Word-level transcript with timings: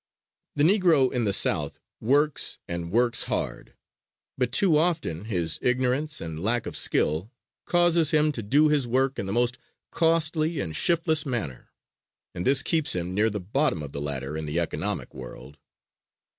The 0.55 0.63
Negro 0.63 1.13
in 1.13 1.25
the 1.25 1.31
South 1.31 1.79
works 1.99 2.57
and 2.67 2.91
works 2.91 3.25
hard; 3.25 3.75
but 4.35 4.51
too 4.51 4.75
often 4.75 5.25
his 5.25 5.59
ignorance 5.61 6.19
and 6.19 6.41
lack 6.41 6.65
of 6.65 6.75
skill 6.75 7.29
causes 7.65 8.09
him 8.09 8.31
to 8.31 8.41
do 8.41 8.67
his 8.67 8.87
work 8.87 9.19
in 9.19 9.27
the 9.27 9.31
most 9.31 9.59
costly 9.91 10.59
and 10.59 10.75
shiftless 10.75 11.23
manner, 11.23 11.69
and 12.33 12.47
this 12.47 12.63
keeps 12.63 12.95
him 12.95 13.13
near 13.13 13.29
the 13.29 13.39
bottom 13.39 13.83
of 13.83 13.91
the 13.91 14.01
ladder 14.01 14.35
in 14.35 14.47
the 14.47 14.59
economic 14.59 15.13
world. 15.13 15.59